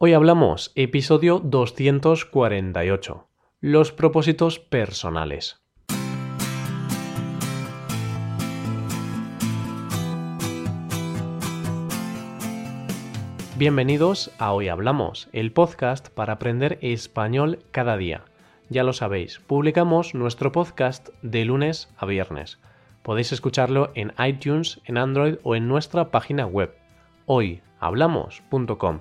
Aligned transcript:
Hoy 0.00 0.12
hablamos 0.12 0.70
episodio 0.76 1.40
248, 1.40 3.26
los 3.60 3.90
propósitos 3.90 4.60
personales. 4.60 5.60
Bienvenidos 13.56 14.30
a 14.38 14.52
Hoy 14.52 14.68
Hablamos, 14.68 15.28
el 15.32 15.50
podcast 15.50 16.10
para 16.10 16.34
aprender 16.34 16.78
español 16.80 17.58
cada 17.72 17.96
día. 17.96 18.22
Ya 18.68 18.84
lo 18.84 18.92
sabéis, 18.92 19.40
publicamos 19.40 20.14
nuestro 20.14 20.52
podcast 20.52 21.08
de 21.22 21.44
lunes 21.44 21.92
a 21.98 22.06
viernes. 22.06 22.60
Podéis 23.02 23.32
escucharlo 23.32 23.90
en 23.96 24.12
iTunes, 24.24 24.80
en 24.84 24.96
Android 24.96 25.38
o 25.42 25.56
en 25.56 25.66
nuestra 25.66 26.12
página 26.12 26.46
web, 26.46 26.72
hoyhablamos.com. 27.26 29.00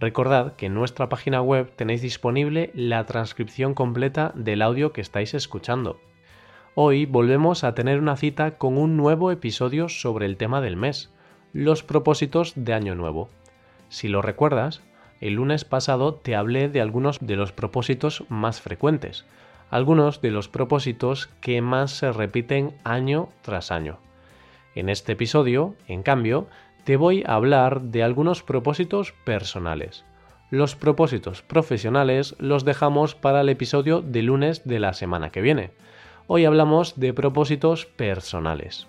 Recordad 0.00 0.54
que 0.54 0.66
en 0.66 0.74
nuestra 0.74 1.08
página 1.08 1.42
web 1.42 1.72
tenéis 1.74 2.02
disponible 2.02 2.70
la 2.72 3.04
transcripción 3.04 3.74
completa 3.74 4.30
del 4.36 4.62
audio 4.62 4.92
que 4.92 5.00
estáis 5.00 5.34
escuchando. 5.34 5.98
Hoy 6.76 7.04
volvemos 7.04 7.64
a 7.64 7.74
tener 7.74 7.98
una 7.98 8.16
cita 8.16 8.58
con 8.58 8.78
un 8.78 8.96
nuevo 8.96 9.32
episodio 9.32 9.88
sobre 9.88 10.26
el 10.26 10.36
tema 10.36 10.60
del 10.60 10.76
mes, 10.76 11.10
los 11.52 11.82
propósitos 11.82 12.52
de 12.54 12.74
Año 12.74 12.94
Nuevo. 12.94 13.28
Si 13.88 14.06
lo 14.06 14.22
recuerdas, 14.22 14.82
el 15.20 15.34
lunes 15.34 15.64
pasado 15.64 16.14
te 16.14 16.36
hablé 16.36 16.68
de 16.68 16.80
algunos 16.80 17.18
de 17.20 17.34
los 17.34 17.50
propósitos 17.50 18.22
más 18.28 18.60
frecuentes, 18.60 19.24
algunos 19.68 20.20
de 20.20 20.30
los 20.30 20.48
propósitos 20.48 21.26
que 21.40 21.60
más 21.60 21.90
se 21.90 22.12
repiten 22.12 22.76
año 22.84 23.30
tras 23.42 23.72
año. 23.72 23.98
En 24.76 24.90
este 24.90 25.12
episodio, 25.12 25.74
en 25.88 26.04
cambio, 26.04 26.46
te 26.88 26.96
voy 26.96 27.22
a 27.26 27.34
hablar 27.34 27.82
de 27.82 28.02
algunos 28.02 28.42
propósitos 28.42 29.12
personales. 29.12 30.06
Los 30.50 30.74
propósitos 30.74 31.42
profesionales 31.42 32.34
los 32.38 32.64
dejamos 32.64 33.14
para 33.14 33.42
el 33.42 33.50
episodio 33.50 34.00
de 34.00 34.22
lunes 34.22 34.66
de 34.66 34.80
la 34.80 34.94
semana 34.94 35.28
que 35.28 35.42
viene. 35.42 35.70
Hoy 36.28 36.46
hablamos 36.46 36.98
de 36.98 37.12
propósitos 37.12 37.84
personales. 37.84 38.86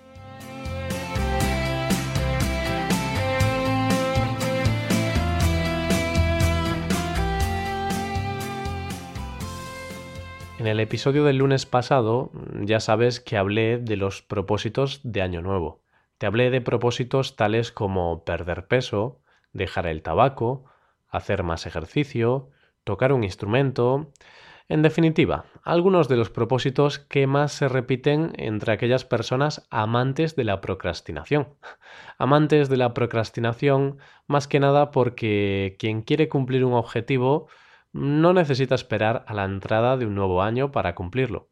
En 10.57 10.67
el 10.67 10.79
episodio 10.79 11.25
del 11.25 11.39
lunes 11.39 11.65
pasado 11.65 12.31
ya 12.61 12.79
sabes 12.79 13.19
que 13.19 13.35
hablé 13.35 13.77
de 13.77 13.97
los 13.97 14.21
propósitos 14.21 15.01
de 15.03 15.21
Año 15.21 15.41
Nuevo. 15.41 15.88
Te 16.19 16.25
hablé 16.25 16.49
de 16.49 16.59
propósitos 16.59 17.37
tales 17.37 17.71
como 17.71 18.25
perder 18.25 18.67
peso, 18.67 19.21
dejar 19.53 19.87
el 19.87 20.03
tabaco, 20.03 20.65
hacer 21.07 21.43
más 21.43 21.65
ejercicio, 21.65 22.49
tocar 22.83 23.13
un 23.13 23.23
instrumento. 23.23 24.11
En 24.67 24.81
definitiva, 24.81 25.45
algunos 25.63 26.09
de 26.09 26.17
los 26.17 26.29
propósitos 26.29 26.99
que 26.99 27.25
más 27.25 27.53
se 27.53 27.69
repiten 27.69 28.33
entre 28.35 28.73
aquellas 28.73 29.05
personas 29.05 29.65
amantes 29.69 30.35
de 30.35 30.43
la 30.43 30.59
procrastinación. 30.59 31.55
Amantes 32.17 32.67
de 32.67 32.75
la 32.75 32.93
procrastinación 32.93 33.99
más 34.27 34.49
que 34.49 34.59
nada 34.59 34.91
porque 34.91 35.77
quien 35.79 36.01
quiere 36.01 36.27
cumplir 36.27 36.65
un 36.65 36.73
objetivo 36.73 37.47
no 37.93 38.33
necesita 38.33 38.75
esperar 38.75 39.23
a 39.25 39.33
la 39.33 39.45
entrada 39.45 39.95
de 39.95 40.05
un 40.05 40.15
nuevo 40.15 40.43
año 40.43 40.69
para 40.73 40.95
cumplirlo. 40.95 41.48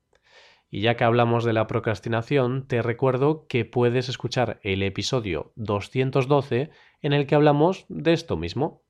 Y 0.69 0.81
ya 0.81 0.97
que 0.97 1.05
hablamos 1.05 1.45
de 1.45 1.53
la 1.53 1.67
procrastinación, 1.67 2.67
te 2.67 2.81
recuerdo 2.81 3.47
que 3.47 3.63
puedes 3.63 4.09
escuchar 4.09 4.59
el 4.63 4.83
episodio 4.83 5.53
212 5.55 6.71
en 7.01 7.13
el 7.13 7.25
que 7.25 7.35
hablamos 7.35 7.85
de 7.87 8.13
esto 8.13 8.35
mismo. 8.35 8.83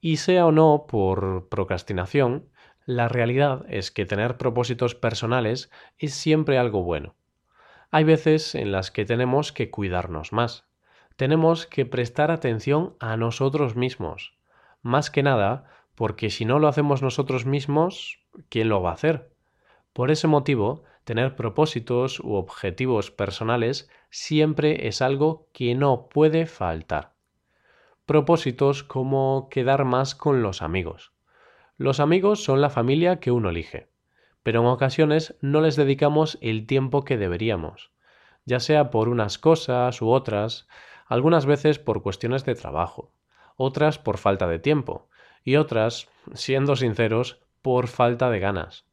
Y 0.00 0.18
sea 0.18 0.46
o 0.46 0.52
no 0.52 0.84
por 0.86 1.48
procrastinación, 1.48 2.50
la 2.84 3.08
realidad 3.08 3.64
es 3.68 3.90
que 3.90 4.06
tener 4.06 4.36
propósitos 4.36 4.94
personales 4.94 5.70
es 5.98 6.14
siempre 6.14 6.58
algo 6.58 6.82
bueno. 6.82 7.16
Hay 7.90 8.04
veces 8.04 8.54
en 8.54 8.70
las 8.70 8.90
que 8.90 9.04
tenemos 9.04 9.52
que 9.52 9.70
cuidarnos 9.70 10.32
más. 10.32 10.68
Tenemos 11.16 11.66
que 11.66 11.86
prestar 11.86 12.30
atención 12.30 12.94
a 13.00 13.16
nosotros 13.16 13.74
mismos. 13.74 14.36
Más 14.82 15.10
que 15.10 15.22
nada, 15.22 15.64
porque 15.94 16.28
si 16.28 16.44
no 16.44 16.58
lo 16.58 16.68
hacemos 16.68 17.00
nosotros 17.00 17.46
mismos, 17.46 18.20
¿quién 18.50 18.68
lo 18.68 18.82
va 18.82 18.90
a 18.90 18.94
hacer? 18.94 19.35
Por 19.96 20.10
ese 20.10 20.26
motivo, 20.26 20.84
tener 21.04 21.36
propósitos 21.36 22.20
u 22.20 22.34
objetivos 22.34 23.10
personales 23.10 23.88
siempre 24.10 24.88
es 24.88 25.00
algo 25.00 25.48
que 25.54 25.74
no 25.74 26.10
puede 26.10 26.44
faltar. 26.44 27.14
Propósitos 28.04 28.84
como 28.84 29.48
quedar 29.50 29.86
más 29.86 30.14
con 30.14 30.42
los 30.42 30.60
amigos. 30.60 31.14
Los 31.78 31.98
amigos 31.98 32.44
son 32.44 32.60
la 32.60 32.68
familia 32.68 33.20
que 33.20 33.30
uno 33.30 33.48
elige, 33.48 33.88
pero 34.42 34.60
en 34.60 34.66
ocasiones 34.66 35.34
no 35.40 35.62
les 35.62 35.76
dedicamos 35.76 36.36
el 36.42 36.66
tiempo 36.66 37.02
que 37.02 37.16
deberíamos, 37.16 37.90
ya 38.44 38.60
sea 38.60 38.90
por 38.90 39.08
unas 39.08 39.38
cosas 39.38 40.02
u 40.02 40.10
otras, 40.10 40.68
algunas 41.06 41.46
veces 41.46 41.78
por 41.78 42.02
cuestiones 42.02 42.44
de 42.44 42.54
trabajo, 42.54 43.14
otras 43.56 43.98
por 43.98 44.18
falta 44.18 44.46
de 44.46 44.58
tiempo, 44.58 45.08
y 45.42 45.56
otras, 45.56 46.10
siendo 46.34 46.76
sinceros, 46.76 47.40
por 47.62 47.88
falta 47.88 48.28
de 48.28 48.40
ganas. 48.40 48.84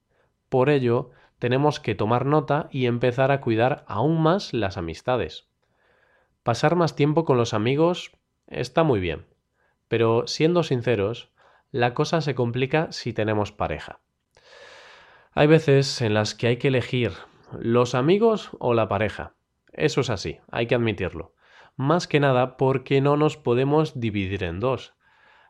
Por 0.54 0.70
ello, 0.70 1.10
tenemos 1.40 1.80
que 1.80 1.96
tomar 1.96 2.28
nota 2.28 2.68
y 2.70 2.86
empezar 2.86 3.32
a 3.32 3.42
cuidar 3.42 3.84
aún 3.88 4.22
más 4.22 4.54
las 4.54 4.78
amistades. 4.78 5.48
Pasar 6.44 6.76
más 6.76 6.96
tiempo 6.96 7.26
con 7.26 7.38
los 7.38 7.56
amigos 7.56 8.12
está 8.46 8.84
muy 8.84 9.00
bien, 9.00 9.26
pero 9.88 10.28
siendo 10.28 10.62
sinceros, 10.62 11.32
la 11.72 11.96
cosa 11.96 12.22
se 12.22 12.36
complica 12.36 12.92
si 12.92 13.14
tenemos 13.14 13.52
pareja. 13.52 14.02
Hay 15.32 15.48
veces 15.48 16.04
en 16.04 16.14
las 16.14 16.36
que 16.36 16.46
hay 16.46 16.58
que 16.58 16.68
elegir 16.68 17.14
los 17.60 17.96
amigos 17.96 18.52
o 18.60 18.76
la 18.76 18.88
pareja. 18.88 19.34
Eso 19.72 20.02
es 20.02 20.12
así, 20.12 20.38
hay 20.52 20.68
que 20.68 20.76
admitirlo. 20.76 21.34
Más 21.78 22.08
que 22.08 22.20
nada 22.20 22.58
porque 22.58 23.02
no 23.02 23.18
nos 23.18 23.38
podemos 23.38 24.00
dividir 24.00 24.44
en 24.44 24.60
dos. 24.60 24.94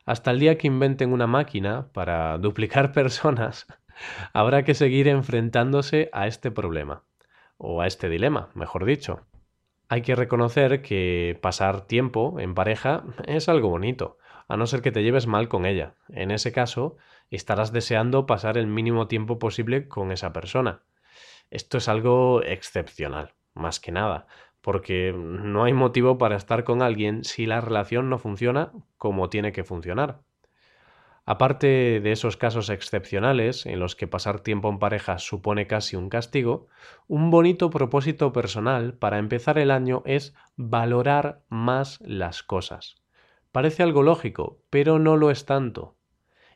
Hasta 0.06 0.30
el 0.30 0.38
día 0.38 0.56
que 0.56 0.66
inventen 0.66 1.12
una 1.12 1.26
máquina 1.26 1.88
para 1.92 2.38
duplicar 2.38 2.92
personas, 2.92 3.66
Habrá 4.32 4.64
que 4.64 4.74
seguir 4.74 5.08
enfrentándose 5.08 6.10
a 6.12 6.26
este 6.26 6.50
problema, 6.50 7.04
o 7.56 7.80
a 7.80 7.86
este 7.86 8.08
dilema, 8.08 8.50
mejor 8.54 8.84
dicho. 8.84 9.26
Hay 9.88 10.02
que 10.02 10.14
reconocer 10.14 10.82
que 10.82 11.38
pasar 11.40 11.82
tiempo 11.82 12.40
en 12.40 12.54
pareja 12.54 13.04
es 13.26 13.48
algo 13.48 13.68
bonito, 13.68 14.18
a 14.48 14.56
no 14.56 14.66
ser 14.66 14.82
que 14.82 14.92
te 14.92 15.02
lleves 15.02 15.26
mal 15.26 15.48
con 15.48 15.66
ella. 15.66 15.94
En 16.08 16.30
ese 16.30 16.52
caso, 16.52 16.96
estarás 17.30 17.72
deseando 17.72 18.26
pasar 18.26 18.58
el 18.58 18.66
mínimo 18.66 19.06
tiempo 19.08 19.38
posible 19.38 19.88
con 19.88 20.12
esa 20.12 20.32
persona. 20.32 20.82
Esto 21.50 21.78
es 21.78 21.88
algo 21.88 22.42
excepcional, 22.42 23.34
más 23.54 23.80
que 23.80 23.92
nada, 23.92 24.26
porque 24.60 25.12
no 25.14 25.64
hay 25.64 25.72
motivo 25.72 26.18
para 26.18 26.36
estar 26.36 26.64
con 26.64 26.82
alguien 26.82 27.22
si 27.24 27.46
la 27.46 27.60
relación 27.60 28.08
no 28.08 28.18
funciona 28.18 28.72
como 28.96 29.28
tiene 29.28 29.52
que 29.52 29.64
funcionar. 29.64 30.20
Aparte 31.26 32.00
de 32.02 32.12
esos 32.12 32.36
casos 32.36 32.68
excepcionales 32.68 33.64
en 33.64 33.80
los 33.80 33.96
que 33.96 34.06
pasar 34.06 34.40
tiempo 34.40 34.68
en 34.68 34.78
pareja 34.78 35.18
supone 35.18 35.66
casi 35.66 35.96
un 35.96 36.10
castigo, 36.10 36.68
un 37.08 37.30
bonito 37.30 37.70
propósito 37.70 38.32
personal 38.32 38.92
para 38.92 39.18
empezar 39.18 39.58
el 39.58 39.70
año 39.70 40.02
es 40.04 40.34
valorar 40.56 41.42
más 41.48 41.98
las 42.02 42.42
cosas. 42.42 42.96
Parece 43.52 43.82
algo 43.82 44.02
lógico, 44.02 44.58
pero 44.68 44.98
no 44.98 45.16
lo 45.16 45.30
es 45.30 45.46
tanto. 45.46 45.96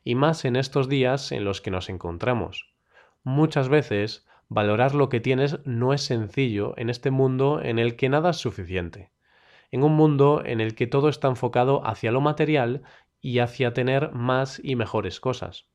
Y 0.05 0.17
más 0.17 0.45
en 0.45 0.57
estos 0.57 0.89
días 0.89 1.33
en 1.33 1.45
los 1.45 1.63
que 1.63 1.71
nos 1.71 1.89
encontramos. 1.89 2.75
Muchas 3.23 3.71
veces 3.71 4.27
valorar 4.49 4.95
lo 4.95 5.09
que 5.09 5.21
tienes 5.21 5.61
no 5.65 5.95
es 5.95 6.03
sencillo 6.03 6.75
en 6.77 6.91
este 6.91 7.11
mundo 7.11 7.63
en 7.63 7.79
el 7.79 7.97
que 7.97 8.11
nada 8.11 8.31
es 8.31 8.37
suficiente 8.37 9.13
en 9.71 9.83
un 9.83 9.93
mundo 9.93 10.43
en 10.45 10.61
el 10.61 10.75
que 10.75 10.87
todo 10.87 11.09
está 11.09 11.29
enfocado 11.29 11.87
hacia 11.87 12.13
lo 12.13 12.21
material 12.21 12.83
y 13.21 13.41
hacia 13.41 13.73
tener 13.73 14.13
más 14.13 14.61
y 14.63 14.77
mejores 14.77 15.21
cosas. 15.21 15.67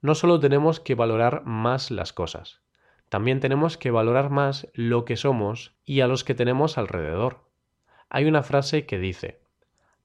No 0.00 0.14
solo 0.14 0.38
tenemos 0.38 0.80
que 0.80 0.94
valorar 0.94 1.44
más 1.44 1.90
las 1.90 2.12
cosas, 2.12 2.60
también 3.08 3.40
tenemos 3.40 3.78
que 3.78 3.90
valorar 3.90 4.30
más 4.30 4.68
lo 4.74 5.04
que 5.04 5.16
somos 5.16 5.74
y 5.84 6.00
a 6.00 6.06
los 6.06 6.24
que 6.24 6.34
tenemos 6.34 6.78
alrededor. 6.78 7.40
Hay 8.10 8.26
una 8.26 8.42
frase 8.42 8.86
que 8.86 8.98
dice, 8.98 9.40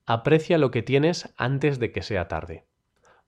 aprecia 0.06 0.58
lo 0.58 0.70
que 0.70 0.82
tienes 0.82 1.32
antes 1.36 1.78
de 1.78 1.92
que 1.92 2.02
sea 2.02 2.28
tarde. 2.28 2.64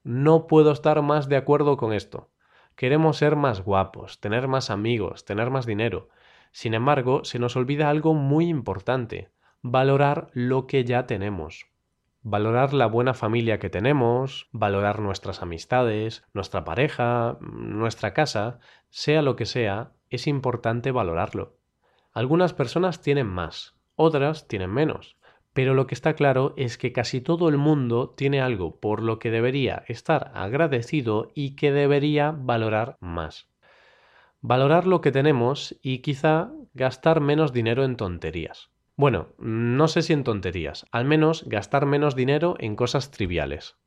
No 0.03 0.47
puedo 0.47 0.71
estar 0.71 1.01
más 1.01 1.29
de 1.29 1.37
acuerdo 1.37 1.77
con 1.77 1.93
esto. 1.93 2.29
Queremos 2.75 3.17
ser 3.17 3.35
más 3.35 3.61
guapos, 3.61 4.19
tener 4.19 4.47
más 4.47 4.69
amigos, 4.69 5.25
tener 5.25 5.49
más 5.49 5.65
dinero. 5.65 6.09
Sin 6.51 6.73
embargo, 6.73 7.23
se 7.23 7.39
nos 7.39 7.55
olvida 7.55 7.89
algo 7.89 8.13
muy 8.13 8.47
importante, 8.47 9.29
valorar 9.61 10.29
lo 10.33 10.65
que 10.67 10.83
ya 10.85 11.05
tenemos 11.07 11.67
valorar 12.29 12.73
la 12.73 12.87
buena 12.87 13.13
familia 13.13 13.57
que 13.57 13.69
tenemos, 13.69 14.49
valorar 14.51 14.99
nuestras 14.99 15.41
amistades, 15.41 16.25
nuestra 16.33 16.65
pareja, 16.65 17.37
nuestra 17.39 18.13
casa, 18.13 18.59
sea 18.89 19.21
lo 19.21 19.37
que 19.37 19.45
sea, 19.45 19.93
es 20.09 20.27
importante 20.27 20.91
valorarlo. 20.91 21.55
Algunas 22.11 22.53
personas 22.53 23.01
tienen 23.01 23.27
más, 23.27 23.77
otras 23.95 24.49
tienen 24.49 24.71
menos, 24.71 25.15
pero 25.53 25.73
lo 25.73 25.87
que 25.87 25.95
está 25.95 26.15
claro 26.15 26.53
es 26.57 26.77
que 26.77 26.91
casi 26.91 27.21
todo 27.21 27.47
el 27.47 27.57
mundo 27.57 28.09
tiene 28.09 28.41
algo 28.41 28.77
por 28.81 29.01
lo 29.01 29.19
que 29.19 29.31
debería 29.31 29.83
estar 29.87 30.31
agradecido 30.33 31.31
y 31.33 31.55
que 31.55 31.71
debería 31.71 32.31
valorar 32.37 32.97
más. 32.99 33.47
Valorar 34.41 34.85
lo 34.85 34.99
que 34.99 35.13
tenemos 35.13 35.77
y 35.81 35.99
quizá 35.99 36.51
gastar 36.73 37.21
menos 37.21 37.53
dinero 37.53 37.85
en 37.85 37.95
tonterías. 37.95 38.69
Bueno, 38.99 39.27
no 39.37 39.87
sé 39.87 40.01
si 40.01 40.13
en 40.13 40.23
tonterías, 40.23 40.87
al 40.91 41.05
menos 41.05 41.43
gastar 41.47 41.85
menos 41.85 42.15
dinero 42.15 42.55
en 42.57 42.75
cosas 42.75 43.11
triviales. 43.11 43.77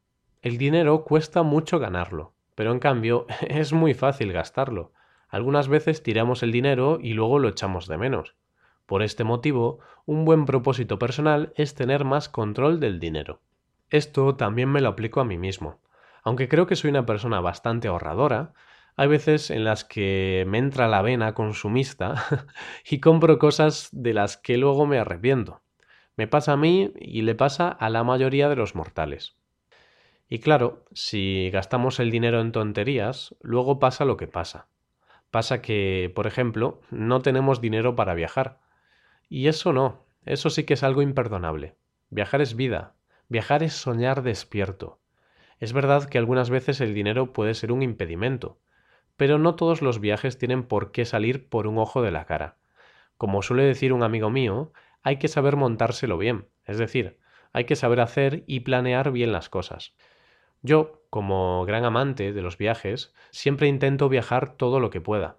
El 0.41 0.57
dinero 0.57 1.03
cuesta 1.03 1.43
mucho 1.43 1.81
ganarlo, 1.81 2.33
pero 2.55 2.71
en 2.71 2.79
cambio 2.79 3.27
es 3.41 3.73
muy 3.73 3.93
fácil 3.93 4.33
gastarlo. 4.33 4.93
Algunas 5.29 5.67
veces 5.67 6.05
tiramos 6.05 6.45
el 6.45 6.53
dinero 6.53 7.01
y 7.03 7.15
luego 7.15 7.41
lo 7.41 7.49
echamos 7.49 7.89
de 7.89 7.99
menos. 7.99 8.37
Por 8.87 9.03
este 9.03 9.25
motivo, 9.25 9.81
un 10.07 10.25
buen 10.25 10.47
propósito 10.47 11.01
personal 11.01 11.53
es 11.57 11.75
tener 11.75 12.05
más 12.05 12.29
control 12.29 12.79
del 12.79 13.01
dinero. 13.01 13.41
Esto 13.89 14.37
también 14.37 14.69
me 14.69 14.81
lo 14.81 14.91
aplico 14.91 15.21
a 15.21 15.25
mí 15.25 15.39
mismo. 15.39 15.81
Aunque 16.23 16.49
creo 16.49 16.69
que 16.69 16.77
soy 16.77 16.91
una 16.91 17.05
persona 17.05 17.41
bastante 17.41 17.89
ahorradora, 17.89 18.53
hay 19.01 19.09
veces 19.09 19.51
en 19.51 19.65
las 19.65 19.83
que 19.83 20.45
me 20.47 20.59
entra 20.59 20.87
la 20.87 21.01
vena 21.01 21.33
consumista 21.33 22.47
y 22.85 23.01
compro 23.01 23.39
cosas 23.39 23.89
de 23.93 24.13
las 24.13 24.37
que 24.37 24.59
luego 24.59 24.85
me 24.85 24.99
arrepiento. 24.99 25.63
Me 26.17 26.27
pasa 26.27 26.53
a 26.53 26.59
mí 26.59 26.93
y 26.97 27.23
le 27.23 27.35
pasa 27.35 27.71
a 27.71 27.89
la 27.89 28.05
mayoría 28.05 28.51
de 28.51 28.57
los 28.57 28.75
mortales. 28.75 29.39
Y 30.29 30.41
claro, 30.41 30.85
si 30.93 31.49
gastamos 31.51 31.99
el 31.99 32.11
dinero 32.11 32.43
en 32.43 32.53
tonterías, 32.53 33.35
luego 33.41 33.79
pasa 33.79 34.05
lo 34.05 34.19
que 34.19 34.27
pasa. 34.27 34.69
Pasa 35.31 35.63
que, 35.63 36.13
por 36.15 36.27
ejemplo, 36.27 36.83
no 36.91 37.23
tenemos 37.23 37.63
dinero 37.63 37.97
para 37.97 38.13
viajar, 38.13 38.61
y 39.31 39.49
eso 39.49 39.73
no, 39.73 40.05
eso 40.27 40.51
sí 40.51 40.65
que 40.65 40.75
es 40.75 40.83
algo 40.83 41.01
imperdonable. 41.01 41.75
Viajar 42.11 42.43
es 42.43 42.55
vida, 42.55 42.97
viajar 43.31 43.63
es 43.63 43.73
soñar 43.73 44.21
despierto. 44.23 45.01
Es 45.59 45.73
verdad 45.73 46.05
que 46.05 46.19
algunas 46.19 46.51
veces 46.51 46.83
el 46.83 46.93
dinero 46.93 47.33
puede 47.33 47.55
ser 47.55 47.73
un 47.73 47.81
impedimento, 47.81 48.59
pero 49.21 49.37
no 49.37 49.55
todos 49.55 49.83
los 49.83 50.01
viajes 50.01 50.39
tienen 50.39 50.63
por 50.63 50.93
qué 50.93 51.05
salir 51.05 51.47
por 51.47 51.67
un 51.67 51.77
ojo 51.77 52.01
de 52.01 52.11
la 52.11 52.25
cara. 52.25 52.57
Como 53.19 53.43
suele 53.43 53.65
decir 53.65 53.93
un 53.93 54.03
amigo 54.03 54.31
mío, 54.31 54.73
hay 55.03 55.19
que 55.19 55.29
saber 55.29 55.57
montárselo 55.57 56.17
bien, 56.17 56.49
es 56.65 56.79
decir, 56.79 57.19
hay 57.53 57.65
que 57.65 57.77
saber 57.77 58.01
hacer 58.01 58.45
y 58.47 58.61
planear 58.61 59.13
bien 59.13 59.31
las 59.31 59.51
cosas. 59.51 59.95
Yo, 60.63 61.05
como 61.11 61.67
gran 61.67 61.85
amante 61.85 62.33
de 62.33 62.41
los 62.41 62.57
viajes, 62.57 63.13
siempre 63.31 63.69
intento 63.69 64.09
viajar 64.09 64.57
todo 64.57 64.81
lo 64.81 64.89
que 64.89 65.03
pueda. 65.03 65.37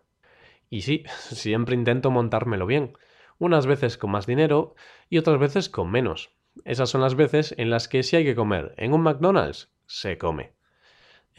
Y 0.70 0.82
sí, 0.84 1.04
siempre 1.18 1.74
intento 1.74 2.12
montármelo 2.12 2.68
bien, 2.68 2.94
unas 3.40 3.66
veces 3.66 3.98
con 3.98 4.12
más 4.12 4.28
dinero 4.28 4.76
y 5.10 5.18
otras 5.18 5.40
veces 5.40 5.70
con 5.70 5.90
menos. 5.90 6.36
Esas 6.66 6.92
son 6.92 7.02
las 7.02 7.16
veces 7.16 7.56
en 7.58 7.72
las 7.72 7.88
que 7.88 8.04
si 8.04 8.16
hay 8.16 8.26
que 8.26 8.36
comer 8.36 8.76
en 8.78 8.94
un 8.94 9.02
McDonald's, 9.02 9.74
se 9.88 10.20
come. 10.20 10.54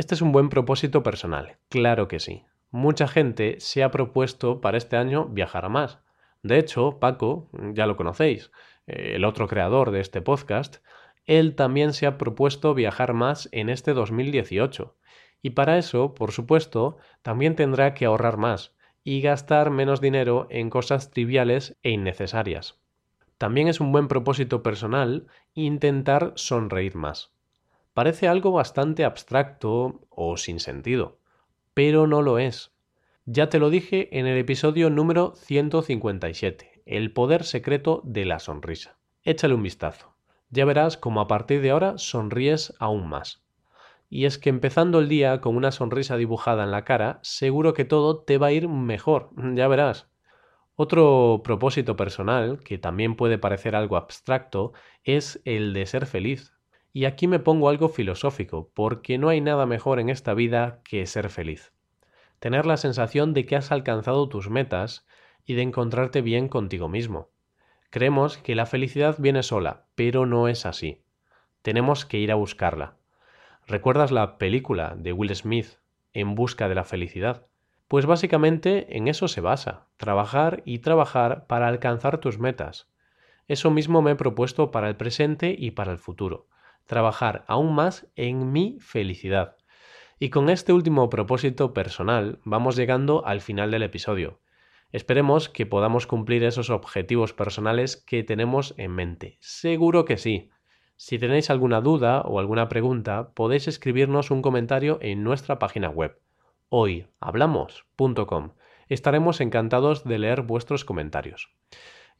Este 0.03 0.17
es 0.17 0.21
un 0.21 0.33
buen 0.33 0.49
propósito 0.49 1.05
personal, 1.05 1.59
claro 1.69 2.09
que 2.09 2.19
sí. 2.19 2.45
Mucha 2.73 3.07
gente 3.07 3.61
se 3.61 3.85
ha 3.85 3.93
propuesto 3.93 4.61
para 4.61 4.77
este 4.77 4.97
año 4.97 5.27
viajar 5.27 5.65
a 5.65 5.69
más. 5.69 6.01
De 6.43 6.59
hecho, 6.59 6.99
Paco, 6.99 7.49
ya 7.73 7.87
lo 7.87 7.97
conocéis, 7.97 8.51
eh, 8.89 9.13
el 9.15 9.25
otro 9.25 9.47
creador 9.47 9.93
de 9.93 10.01
este 10.01 10.21
podcast, 10.21 10.79
él 11.25 11.55
también 11.55 11.93
se 11.93 12.07
ha 12.07 12.19
propuesto 12.19 12.75
viajar 12.75 13.13
más 13.13 13.49
en 13.53 13.69
este 13.69 13.95
2018. 13.95 14.97
Y 15.41 15.51
para 15.51 15.79
eso, 15.79 16.15
por 16.15 16.33
supuesto, 16.33 16.97
también 17.23 17.55
tendrá 17.55 17.95
que 17.95 18.07
ahorrar 18.07 18.39
más, 18.39 18.75
y 19.05 19.21
gastar 19.21 19.71
menos 19.71 20.01
dinero 20.01 20.49
en 20.51 20.69
cosas 20.69 21.13
triviales 21.13 21.79
e 21.85 21.91
innecesarias. 21.91 22.83
También 23.39 23.69
es 23.69 23.79
un 23.79 23.93
buen 23.93 24.09
propósito 24.09 24.65
personal 24.65 25.29
intentar 25.55 26.33
sonreír 26.35 26.97
más. 26.97 27.32
Parece 27.95 28.29
algo 28.29 28.53
bastante 28.53 29.05
abstracto 29.05 30.01
o 30.09 30.37
sin 30.37 30.61
sentido, 30.61 31.19
pero 31.75 32.07
no 32.07 32.23
lo 32.23 32.39
es. 32.39 32.73
Ya 33.25 33.49
te 33.49 33.59
lo 33.59 33.71
dije 33.71 34.19
en 34.19 34.27
el 34.27 34.39
episodio 34.39 34.91
número 34.91 35.35
157, 35.37 36.83
el 36.87 37.13
poder 37.13 37.45
secreto 37.45 38.01
de 38.05 38.25
la 38.25 38.39
sonrisa. 38.39 38.99
Échale 39.23 39.55
un 39.55 39.63
vistazo. 39.63 40.15
Ya 40.51 40.65
verás 40.65 40.97
cómo 40.97 41.21
a 41.21 41.29
partir 41.29 41.61
de 41.63 41.71
ahora 41.71 41.99
sonríes 41.99 42.75
aún 42.79 43.09
más 43.09 43.43
y 44.13 44.27
es 44.27 44.37
que 44.37 44.51
empezando 44.51 44.99
el 44.99 45.09
día 45.09 45.41
con 45.41 45.57
una 45.57 45.73
sonrisa 45.73 46.19
dibujada 46.19 46.65
en 46.65 46.71
la 46.71 46.85
cara, 46.85 47.19
seguro 47.23 47.73
que 47.73 47.87
todo 47.87 48.19
te 48.19 48.37
va 48.37 48.49
a 48.49 48.53
ir 48.53 48.69
mejor, 48.69 49.31
ya 49.55 49.67
verás. 49.69 50.07
Otro 50.75 51.41
propósito 51.43 51.97
personal, 51.97 52.59
que 52.63 52.77
también 52.77 53.17
puede 53.17 53.39
parecer 53.39 53.75
algo 53.75 53.97
abstracto, 53.97 54.75
es 55.03 55.41
el 55.47 55.73
de 55.73 55.87
ser 55.87 56.05
feliz. 56.05 56.53
Y 56.93 57.07
aquí 57.07 57.27
me 57.27 57.39
pongo 57.39 57.69
algo 57.69 57.89
filosófico, 57.89 58.71
porque 58.75 59.17
no 59.17 59.29
hay 59.29 59.41
nada 59.41 59.65
mejor 59.65 59.99
en 59.99 60.11
esta 60.11 60.35
vida 60.35 60.81
que 60.85 61.07
ser 61.07 61.31
feliz. 61.31 61.73
Tener 62.39 62.67
la 62.67 62.77
sensación 62.77 63.33
de 63.33 63.47
que 63.47 63.57
has 63.57 63.73
alcanzado 63.73 64.29
tus 64.29 64.51
metas 64.51 65.07
y 65.47 65.55
de 65.55 65.63
encontrarte 65.63 66.21
bien 66.21 66.49
contigo 66.49 66.89
mismo. 66.89 67.31
Creemos 67.91 68.39
que 68.39 68.55
la 68.55 68.67
felicidad 68.67 69.17
viene 69.19 69.43
sola, 69.43 69.87
pero 69.95 70.27
no 70.27 70.49
es 70.49 70.67
así. 70.67 71.03
Tenemos 71.63 72.05
que 72.05 72.19
ir 72.19 72.33
a 72.33 72.37
buscarla. 72.37 72.97
¿Recuerdas 73.67 74.11
la 74.11 74.39
película 74.39 74.95
de 74.97 75.13
Will 75.13 75.35
Smith, 75.35 75.79
En 76.13 76.35
busca 76.35 76.69
de 76.69 76.75
la 76.75 76.85
felicidad? 76.85 77.47
Pues 77.89 78.07
básicamente 78.07 78.97
en 78.97 79.09
eso 79.09 79.29
se 79.29 79.41
basa, 79.41 79.87
trabajar 79.97 80.63
y 80.65 80.81
trabajar 80.81 81.47
para 81.47 81.69
alcanzar 81.69 82.19
tus 82.19 82.39
metas. 82.39 82.89
Eso 83.49 83.71
mismo 83.71 84.03
me 84.03 84.13
he 84.13 84.17
propuesto 84.17 84.71
para 84.71 84.89
el 84.89 84.97
presente 84.97 85.55
y 85.57 85.73
para 85.73 85.93
el 85.93 85.99
futuro, 85.99 86.49
trabajar 86.87 87.45
aún 87.49 87.75
más 87.75 88.07
en 88.17 88.53
mi 88.53 88.79
felicidad. 88.81 89.57
Y 90.19 90.31
con 90.31 90.51
este 90.51 90.73
último 90.73 91.11
propósito 91.11 91.73
personal 91.73 92.39
vamos 92.45 92.77
llegando 92.77 93.27
al 93.27 93.41
final 93.41 93.71
del 93.71 93.83
episodio. 93.83 94.41
Esperemos 94.93 95.49
que 95.49 95.67
podamos 95.67 96.07
cumplir 96.07 96.45
esos 96.45 96.71
objetivos 96.71 97.33
personales 97.33 97.97
que 97.97 98.23
tenemos 98.23 98.75
en 98.77 98.93
mente. 98.93 99.39
Seguro 99.41 100.05
que 100.05 100.19
sí. 100.19 100.51
Si 100.97 101.19
tenéis 101.19 101.51
alguna 101.51 101.81
duda 101.81 102.21
o 102.21 102.39
alguna 102.39 102.69
pregunta, 102.69 103.33
podéis 103.35 103.67
escribirnos 103.69 104.31
un 104.31 104.43
comentario 104.43 104.99
en 105.01 105.25
nuestra 105.25 105.59
página 105.59 105.89
web 105.89 106.19
hoyhablamos.com. 106.73 108.53
Estaremos 108.89 109.43
encantados 109.43 110.05
de 110.05 110.19
leer 110.19 110.41
vuestros 110.41 110.87
comentarios. 110.87 111.51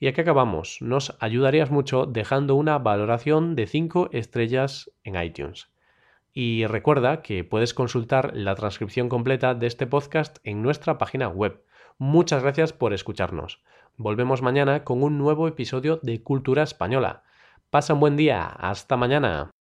Y 0.03 0.09
aquí 0.09 0.21
acabamos. 0.21 0.79
Nos 0.81 1.17
ayudarías 1.21 1.71
mucho 1.71 2.07
dejando 2.07 2.57
una 2.57 2.77
valoración 2.81 3.55
de 3.55 3.69
5 3.69 4.09
estrellas 4.11 4.91
en 5.05 5.15
iTunes. 5.15 5.71
Y 6.33 6.67
recuerda 6.67 7.23
que 7.23 7.45
puedes 7.45 7.73
consultar 7.73 8.33
la 8.35 8.57
transcripción 8.57 9.09
completa 9.09 9.55
de 9.55 9.69
este 9.69 9.87
podcast 9.87 10.39
en 10.43 10.61
nuestra 10.61 10.99
página 10.99 11.29
web. 11.29 11.63
Muchas 11.99 12.43
gracias 12.43 12.73
por 12.73 12.93
escucharnos. 12.93 13.63
Volvemos 13.97 14.43
mañana 14.43 14.83
con 14.83 15.05
un 15.05 15.19
nuevo 15.19 15.47
episodio 15.47 16.01
de 16.03 16.21
Cultura 16.21 16.65
Española. 16.65 17.23
Pasa 17.71 17.95
un 17.95 18.01
buen 18.01 18.17
día. 18.17 18.45
Hasta 18.45 18.97
mañana. 18.97 19.53